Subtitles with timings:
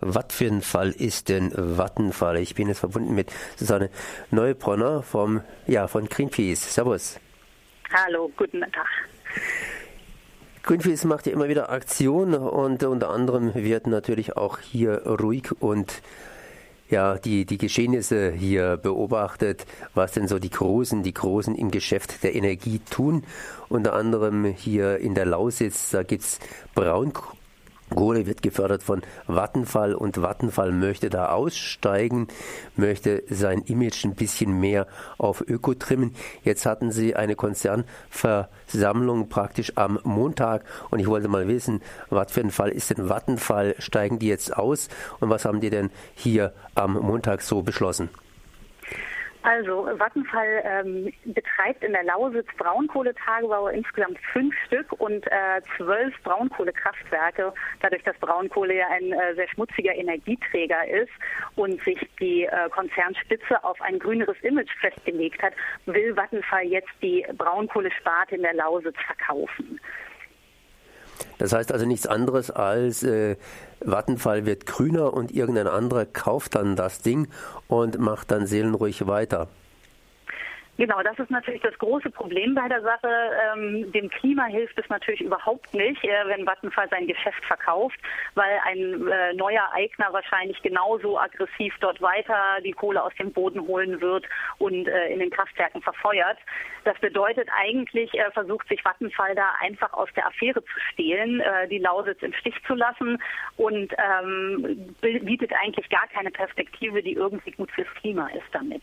[0.00, 2.38] Was für ein Fall ist denn Vattenfall?
[2.38, 3.90] Ich bin jetzt verbunden mit Susanne
[4.30, 6.74] Neubronner vom, ja, von Greenpeace.
[6.74, 7.20] Servus.
[7.92, 8.86] Hallo, guten Tag.
[10.62, 16.02] Greenpeace macht ja immer wieder Aktionen und unter anderem wird natürlich auch hier ruhig und
[16.88, 19.64] ja, die, die Geschehnisse hier beobachtet,
[19.94, 23.24] was denn so die Großen, die Großen im Geschäft der Energie tun.
[23.68, 26.38] Unter anderem hier in der Lausitz, da gibt es
[27.94, 32.28] Kohle wird gefördert von Vattenfall und Vattenfall möchte da aussteigen,
[32.76, 34.86] möchte sein Image ein bisschen mehr
[35.18, 36.14] auf Öko trimmen.
[36.42, 42.40] Jetzt hatten sie eine Konzernversammlung praktisch am Montag und ich wollte mal wissen, was für
[42.40, 43.74] ein Fall ist denn Vattenfall?
[43.78, 44.88] Steigen die jetzt aus
[45.20, 48.08] und was haben die denn hier am Montag so beschlossen?
[49.42, 57.52] Also Vattenfall ähm, betreibt in der Lausitz Braunkohletagebau insgesamt fünf Stück und äh, zwölf Braunkohlekraftwerke.
[57.80, 61.12] Dadurch, dass Braunkohle ja ein äh, sehr schmutziger Energieträger ist
[61.56, 65.54] und sich die äh, Konzernspitze auf ein grüneres Image festgelegt hat,
[65.86, 69.80] will Vattenfall jetzt die Braunkohlesparte in der Lausitz verkaufen.
[71.40, 73.36] Das heißt also nichts anderes als äh,
[73.80, 77.28] Vattenfall wird grüner und irgendein anderer kauft dann das Ding
[77.66, 79.48] und macht dann seelenruhig weiter.
[80.80, 83.06] Genau, das ist natürlich das große Problem bei der Sache.
[83.52, 88.00] Ähm, dem Klima hilft es natürlich überhaupt nicht, äh, wenn Vattenfall sein Geschäft verkauft,
[88.34, 93.60] weil ein äh, neuer Eigner wahrscheinlich genauso aggressiv dort weiter die Kohle aus dem Boden
[93.66, 94.24] holen wird
[94.56, 96.38] und äh, in den Kraftwerken verfeuert.
[96.84, 101.68] Das bedeutet eigentlich, äh, versucht sich Vattenfall da einfach aus der Affäre zu stehlen, äh,
[101.68, 103.22] die Lausitz im Stich zu lassen
[103.58, 108.82] und ähm, bietet eigentlich gar keine Perspektive, die irgendwie gut fürs Klima ist damit.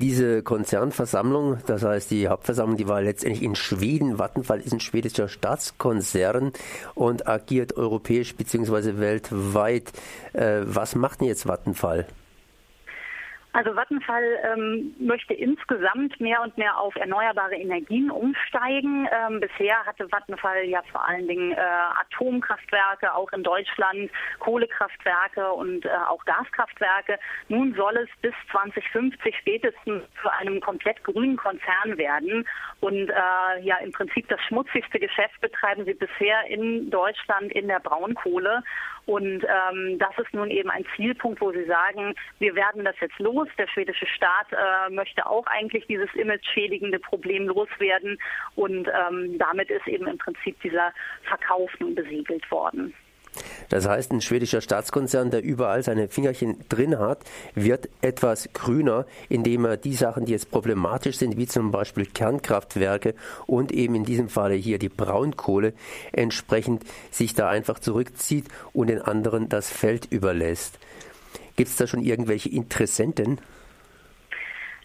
[0.00, 4.16] Diese Konzernversammlung, das heißt die Hauptversammlung, die war letztendlich in Schweden.
[4.18, 6.52] Vattenfall ist ein schwedischer Staatskonzern
[6.94, 8.98] und agiert europäisch bzw.
[8.98, 9.92] weltweit.
[10.32, 12.06] Äh, was macht denn jetzt Vattenfall?
[13.52, 19.08] Also Vattenfall ähm, möchte insgesamt mehr und mehr auf erneuerbare Energien umsteigen.
[19.10, 25.84] Ähm, bisher hatte Vattenfall ja vor allen Dingen äh, Atomkraftwerke, auch in Deutschland Kohlekraftwerke und
[25.84, 27.18] äh, auch Gaskraftwerke.
[27.48, 32.46] Nun soll es bis 2050 spätestens zu einem komplett grünen Konzern werden.
[32.78, 37.80] Und äh, ja, im Prinzip das schmutzigste Geschäft betreiben sie bisher in Deutschland in der
[37.80, 38.62] Braunkohle.
[39.06, 43.18] Und ähm, das ist nun eben ein Zielpunkt, wo sie sagen, wir werden das jetzt
[43.18, 43.48] los.
[43.58, 48.18] Der schwedische Staat äh, möchte auch eigentlich dieses image-schädigende Problem loswerden.
[48.54, 50.92] Und ähm, damit ist eben im Prinzip dieser
[51.24, 52.94] Verkauf nun besiegelt worden.
[53.68, 57.20] Das heißt, ein schwedischer Staatskonzern, der überall seine Fingerchen drin hat,
[57.54, 63.14] wird etwas grüner, indem er die Sachen, die jetzt problematisch sind, wie zum Beispiel Kernkraftwerke
[63.46, 65.72] und eben in diesem Falle hier die Braunkohle,
[66.12, 70.78] entsprechend sich da einfach zurückzieht und den anderen das Feld überlässt.
[71.54, 73.40] Gibt es da schon irgendwelche Interessenten?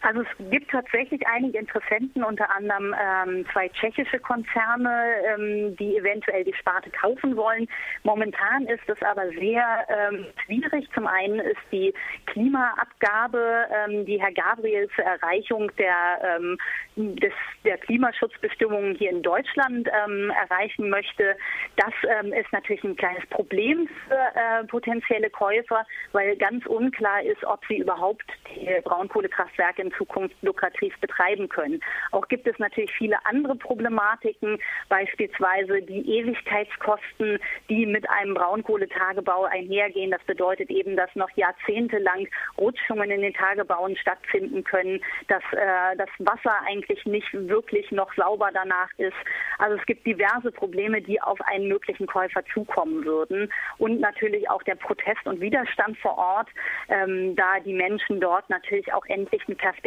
[0.05, 4.91] Also es gibt tatsächlich einige Interessenten, unter anderem ähm, zwei tschechische Konzerne,
[5.25, 7.67] ähm, die eventuell die Sparte kaufen wollen.
[8.03, 10.87] Momentan ist es aber sehr ähm, schwierig.
[10.93, 11.91] Zum einen ist die
[12.27, 16.57] Klimaabgabe, ähm, die Herr Gabriel zur Erreichung der, ähm,
[16.95, 17.33] des,
[17.63, 21.35] der Klimaschutzbestimmungen hier in Deutschland ähm, erreichen möchte.
[21.77, 21.93] Das
[22.39, 27.79] ist natürlich ein kleines Problem für äh, potenzielle Käufer, weil ganz unklar ist, ob sie
[27.79, 28.23] überhaupt
[28.55, 31.81] die Braunkohlekraftwerke in Zukunft lukrativ betreiben können.
[32.11, 37.39] Auch gibt es natürlich viele andere Problematiken, beispielsweise die Ewigkeitskosten,
[37.69, 40.11] die mit einem Braunkohletagebau einhergehen.
[40.11, 46.09] Das bedeutet eben, dass noch jahrzehntelang Rutschungen in den Tagebauen stattfinden können, dass äh, das
[46.19, 49.15] Wasser eigentlich nicht wirklich noch sauber danach ist.
[49.57, 54.63] Also es gibt diverse Probleme, die auf einen möglichen Käufer zukommen würden und natürlich auch
[54.63, 56.49] der Protest und Widerstand vor Ort,
[56.89, 59.84] ähm, da die Menschen dort natürlich auch endlich eine Perspektive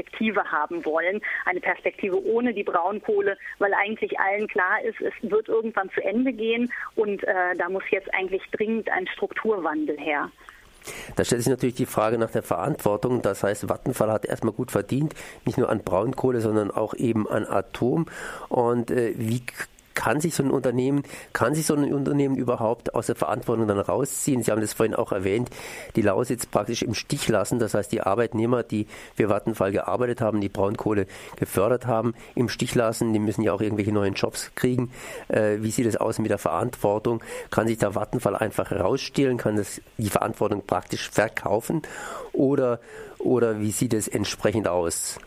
[0.51, 5.91] haben wollen, eine Perspektive ohne die Braunkohle, weil eigentlich allen klar ist, es wird irgendwann
[5.91, 10.31] zu Ende gehen und äh, da muss jetzt eigentlich dringend ein Strukturwandel her.
[11.17, 13.23] Da stellt sich natürlich die Frage nach der Verantwortung.
[13.23, 15.15] Das heißt, Vattenfall hat erstmal gut verdient,
[15.45, 18.07] nicht nur an Braunkohle, sondern auch eben an Atom.
[18.49, 19.43] Und äh, wie
[19.99, 21.03] kann sich so ein Unternehmen,
[21.33, 24.45] kann sich so ein Unternehmen überhaupt aus der Verantwortung dann rausziehen?
[24.45, 25.51] Sie haben das vorhin auch erwähnt,
[25.97, 27.59] die Lausitz praktisch im Stich lassen.
[27.59, 28.87] Das heißt, die Arbeitnehmer, die
[29.17, 33.13] für Vattenfall gearbeitet haben, die Braunkohle gefördert haben, im Stich lassen.
[33.13, 34.93] Die müssen ja auch irgendwelche neuen Jobs kriegen.
[35.27, 37.21] Äh, wie sieht es aus mit der Verantwortung?
[37.51, 39.37] Kann sich der Vattenfall einfach rausstehlen?
[39.37, 41.83] Kann das die Verantwortung praktisch verkaufen?
[42.33, 42.79] Oder,
[43.19, 45.19] oder wie sieht es entsprechend aus?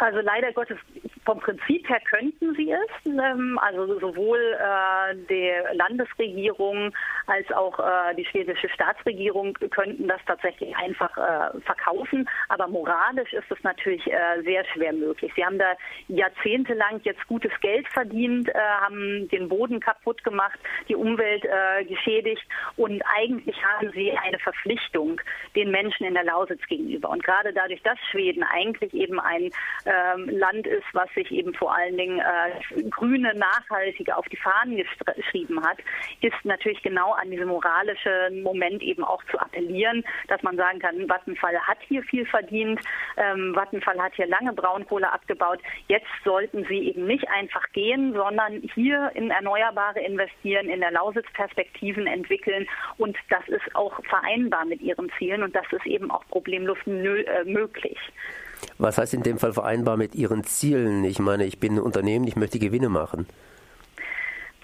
[0.00, 0.78] Also leider Gottes,
[1.26, 3.06] vom Prinzip her könnten sie es.
[3.06, 6.92] Ähm, also sowohl äh, die Landesregierung
[7.26, 12.28] als auch äh, die schwedische Staatsregierung könnten das tatsächlich einfach äh, verkaufen.
[12.48, 14.02] Aber moralisch ist es natürlich
[14.44, 15.32] sehr schwer möglich.
[15.36, 15.72] Sie haben da
[16.08, 18.50] jahrzehntelang jetzt gutes Geld verdient,
[18.80, 20.58] haben den Boden kaputt gemacht,
[20.88, 21.46] die Umwelt
[21.88, 22.42] geschädigt
[22.76, 25.20] und eigentlich haben sie eine Verpflichtung
[25.54, 27.10] den Menschen in der Lausitz gegenüber.
[27.10, 29.50] Und gerade dadurch, dass Schweden eigentlich eben ein
[29.90, 34.82] ähm, Land ist, was sich eben vor allen Dingen äh, grüne, nachhaltige auf die Fahnen
[35.16, 35.78] geschrieben hat,
[36.20, 41.08] ist natürlich genau an diesem moralischen Moment eben auch zu appellieren, dass man sagen kann,
[41.08, 42.80] Vattenfall hat hier viel verdient,
[43.16, 45.60] ähm, Vattenfall hat hier lange Braunkohle abgebaut.
[45.88, 51.26] Jetzt sollten sie eben nicht einfach gehen, sondern hier in Erneuerbare investieren, in der Lausitz
[51.32, 56.24] Perspektiven entwickeln und das ist auch vereinbar mit ihren Zielen und das ist eben auch
[56.28, 57.98] problemlos äh, möglich.
[58.78, 61.04] Was heißt in dem Fall vereinbar mit Ihren Zielen?
[61.04, 63.26] Ich meine, ich bin ein Unternehmen, ich möchte Gewinne machen.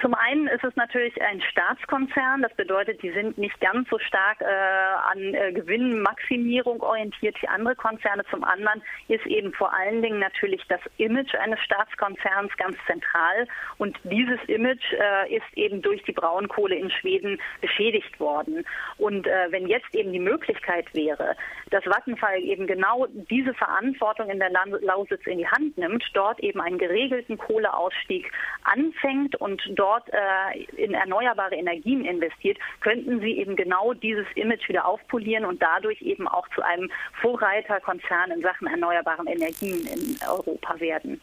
[0.00, 2.42] Zum einen ist es natürlich ein Staatskonzern.
[2.42, 7.74] Das bedeutet, die sind nicht ganz so stark äh, an äh, Gewinnmaximierung orientiert wie andere
[7.76, 8.22] Konzerne.
[8.30, 13.48] Zum anderen ist eben vor allen Dingen natürlich das Image eines Staatskonzerns ganz zentral.
[13.78, 18.66] Und dieses Image äh, ist eben durch die Braunkohle in Schweden beschädigt worden.
[18.98, 21.36] Und äh, wenn jetzt eben die Möglichkeit wäre,
[21.70, 26.60] dass Vattenfall eben genau diese Verantwortung in der Lausitz in die Hand nimmt, dort eben
[26.60, 28.30] einen geregelten Kohleausstieg
[28.62, 34.68] anfängt und dort dort äh, in erneuerbare Energien investiert, könnten sie eben genau dieses Image
[34.68, 36.90] wieder aufpolieren und dadurch eben auch zu einem
[37.20, 41.20] Vorreiterkonzern in Sachen erneuerbaren Energien in Europa werden.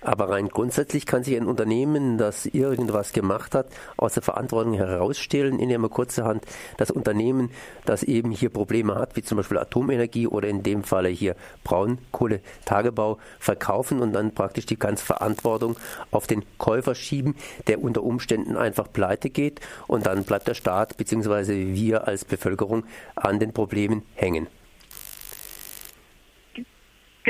[0.00, 5.58] Aber rein grundsätzlich kann sich ein Unternehmen, das irgendwas gemacht hat, aus der Verantwortung herausstellen,
[5.58, 6.44] indem man kurzerhand
[6.76, 7.50] das Unternehmen,
[7.84, 13.18] das eben hier Probleme hat, wie zum Beispiel Atomenergie oder in dem Falle hier Braunkohletagebau,
[13.38, 15.76] verkaufen und dann praktisch die ganze Verantwortung
[16.10, 17.34] auf den Käufer schieben,
[17.66, 21.74] der unter Umständen einfach pleite geht und dann bleibt der Staat bzw.
[21.74, 22.84] wir als Bevölkerung
[23.16, 24.46] an den Problemen hängen.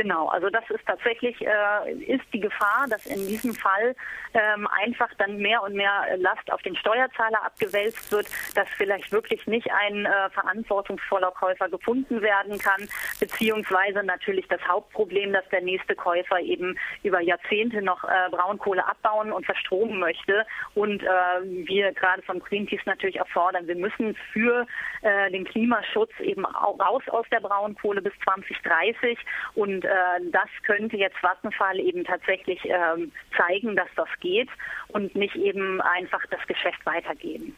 [0.00, 3.94] Genau, also das ist tatsächlich äh, ist die Gefahr, dass in diesem Fall
[4.32, 9.46] ähm, einfach dann mehr und mehr Last auf den Steuerzahler abgewälzt wird, dass vielleicht wirklich
[9.46, 12.88] nicht ein äh, verantwortungsvoller Käufer gefunden werden kann,
[13.18, 19.32] beziehungsweise natürlich das Hauptproblem, dass der nächste Käufer eben über Jahrzehnte noch äh, Braunkohle abbauen
[19.32, 20.46] und verstromen möchte.
[20.74, 21.06] Und äh,
[21.42, 24.66] wir gerade vom Greenpeace natürlich auch fordern, wir müssen für
[25.02, 29.18] äh, den Klimaschutz eben raus aus der Braunkohle bis 2030
[29.56, 34.48] und und äh, das könnte jetzt Vattenfall eben tatsächlich ähm, zeigen, dass das geht
[34.88, 37.56] und nicht eben einfach das Geschäft weitergeben.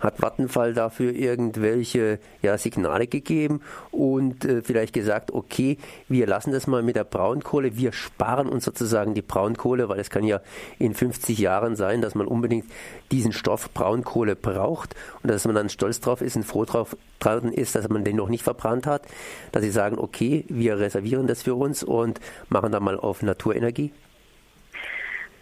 [0.00, 6.66] Hat Vattenfall dafür irgendwelche ja, Signale gegeben und äh, vielleicht gesagt, okay, wir lassen das
[6.66, 10.40] mal mit der Braunkohle, wir sparen uns sozusagen die Braunkohle, weil es kann ja
[10.78, 12.66] in 50 Jahren sein, dass man unbedingt
[13.10, 16.96] diesen Stoff Braunkohle braucht und dass man dann stolz drauf ist und froh drauf
[17.52, 19.06] ist, dass man den noch nicht verbrannt hat,
[19.52, 22.18] dass sie sagen, okay, wir reservieren das für uns und
[22.48, 23.92] machen da mal auf Naturenergie?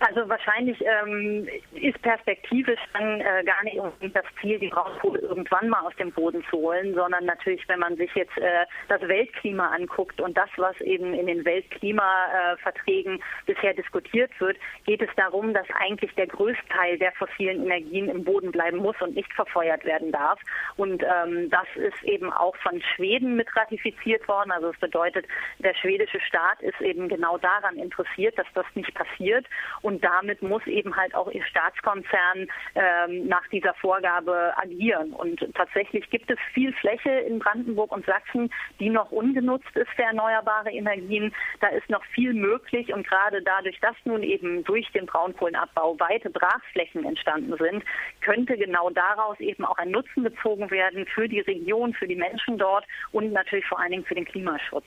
[0.00, 3.78] Also wahrscheinlich ähm, ist perspektivisch dann äh, gar nicht
[4.14, 7.96] das Ziel, die Braunkohle irgendwann mal aus dem Boden zu holen, sondern natürlich, wenn man
[7.96, 13.74] sich jetzt äh, das Weltklima anguckt und das, was eben in den Weltklimaverträgen äh, bisher
[13.74, 14.56] diskutiert wird,
[14.86, 19.14] geht es darum, dass eigentlich der Größteil der fossilen Energien im Boden bleiben muss und
[19.14, 20.40] nicht verfeuert werden darf.
[20.78, 24.50] Und ähm, das ist eben auch von Schweden mit ratifiziert worden.
[24.50, 25.26] Also es bedeutet,
[25.58, 29.44] der schwedische Staat ist eben genau daran interessiert, dass das nicht passiert.
[29.90, 35.12] Und damit muss eben halt auch Ihr Staatskonzern ähm, nach dieser Vorgabe agieren.
[35.12, 40.04] Und tatsächlich gibt es viel Fläche in Brandenburg und Sachsen, die noch ungenutzt ist für
[40.04, 41.34] erneuerbare Energien.
[41.58, 46.30] Da ist noch viel möglich und gerade dadurch, dass nun eben durch den Braunkohlenabbau weite
[46.30, 47.82] Brachflächen entstanden sind,
[48.20, 52.58] könnte genau daraus eben auch ein Nutzen gezogen werden für die Region, für die Menschen
[52.58, 54.86] dort und natürlich vor allen Dingen für den Klimaschutz.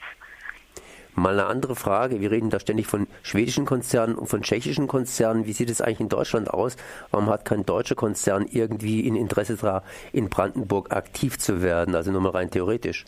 [1.15, 2.21] Mal eine andere Frage.
[2.21, 5.45] Wir reden da ständig von schwedischen Konzernen und von tschechischen Konzernen.
[5.45, 6.75] Wie sieht es eigentlich in Deutschland aus?
[7.11, 11.93] Warum hat kein deutscher Konzern irgendwie ein Interesse daran, in Brandenburg aktiv zu werden?
[11.93, 13.05] Also nur mal rein theoretisch.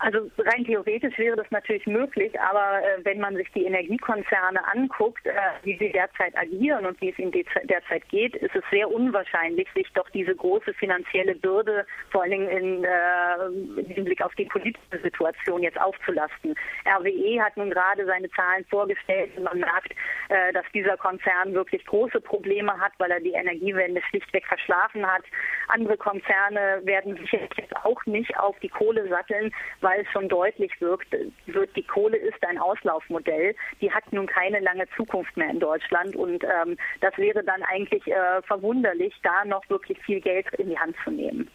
[0.00, 5.26] Also rein theoretisch wäre das natürlich möglich, aber äh, wenn man sich die Energiekonzerne anguckt,
[5.26, 5.32] äh,
[5.64, 9.88] wie sie derzeit agieren und wie es ihnen derzeit geht, ist es sehr unwahrscheinlich, sich
[9.94, 15.00] doch diese große finanzielle Bürde, vor allen Dingen in, äh, in Blick auf die politische
[15.02, 16.54] Situation, jetzt aufzulasten.
[16.86, 19.92] RWE hat nun gerade seine Zahlen vorgestellt und man merkt,
[20.28, 25.22] äh, dass dieser Konzern wirklich große Probleme hat, weil er die Energiewende schlichtweg verschlafen hat.
[25.68, 31.14] Andere Konzerne werden sich jetzt auch nicht auf die Kohle satteln, weil schon deutlich wirkt,
[31.46, 33.54] wird, die Kohle ist ein Auslaufmodell.
[33.80, 38.06] Die hat nun keine lange Zukunft mehr in Deutschland und ähm, das wäre dann eigentlich
[38.06, 41.50] äh, verwunderlich, da noch wirklich viel Geld in die Hand zu nehmen.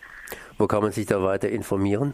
[0.58, 2.14] Wo kann man sich da weiter informieren?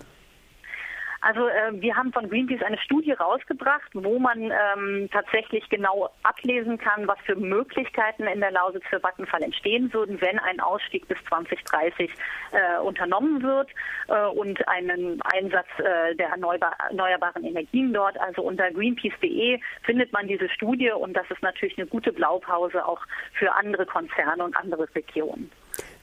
[1.21, 6.77] Also äh, wir haben von Greenpeace eine Studie rausgebracht, wo man ähm, tatsächlich genau ablesen
[6.77, 11.17] kann, was für Möglichkeiten in der Lausitz für Vattenfall entstehen würden, wenn ein Ausstieg bis
[11.27, 12.09] 2030
[12.51, 13.69] äh, unternommen wird
[14.07, 18.17] äh, und einen Einsatz äh, der erneuerbar, erneuerbaren Energien dort.
[18.19, 23.01] Also unter greenpeace.de findet man diese Studie und das ist natürlich eine gute Blaupause auch
[23.33, 25.51] für andere Konzerne und andere Regionen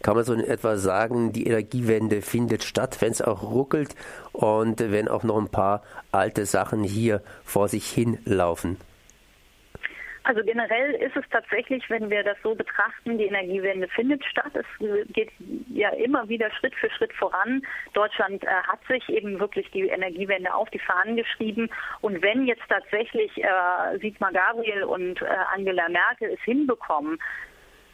[0.06, 3.96] kann man so in etwa sagen, die Energiewende findet statt, wenn es auch ruckelt
[4.30, 5.82] und wenn auch noch ein paar
[6.12, 8.76] alte Sachen hier vor sich hinlaufen?
[10.22, 14.52] Also generell ist es tatsächlich, wenn wir das so betrachten, die Energiewende findet statt.
[14.54, 14.66] Es
[15.12, 15.32] geht
[15.74, 17.62] ja immer wieder Schritt für Schritt voran.
[17.92, 21.68] Deutschland äh, hat sich eben wirklich die Energiewende auf die Fahnen geschrieben.
[22.00, 27.18] Und wenn jetzt tatsächlich äh, Sigmar Gabriel und äh, Angela Merkel es hinbekommen,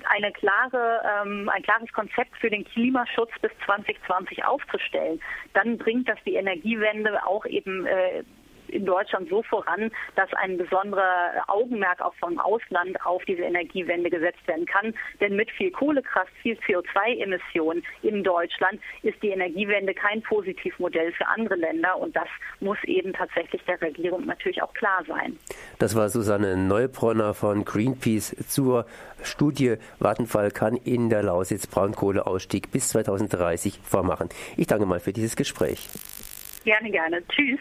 [0.07, 5.21] eine klare, ähm, ein klares Konzept für den Klimaschutz bis 2020 aufzustellen,
[5.55, 8.25] dann bringt das die Energiewende auch eben äh,
[8.73, 14.47] in Deutschland so voran, dass ein besonderer Augenmerk auch vom Ausland auf diese Energiewende gesetzt
[14.47, 14.95] werden kann.
[15.21, 21.57] Denn mit viel Kohlekraft, viel CO2-Emissionen in Deutschland ist die Energiewende kein Positivmodell für andere
[21.57, 22.29] Länder und das
[22.61, 25.39] muss eben tatsächlich der Regierung natürlich auch klar sein.
[25.79, 28.87] Das war Susanne Neubronner von Greenpeace zur
[29.23, 34.29] Studie Vattenfall kann in der Lausitz Braunkohleausstieg bis 2030 vormachen.
[34.57, 35.89] Ich danke mal für dieses Gespräch.
[36.65, 37.23] Gerne, gerne.
[37.29, 37.61] Tschüss.